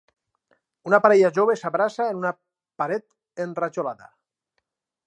[0.91, 2.33] Una parella jove s'abraça en una
[2.85, 4.15] pared enrajolada.